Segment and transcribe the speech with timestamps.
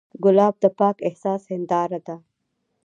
[0.23, 2.15] ګلاب د پاک احساس هنداره ده.